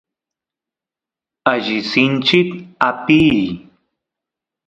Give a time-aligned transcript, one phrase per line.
[1.51, 2.49] alli sinchit
[2.87, 3.39] apiy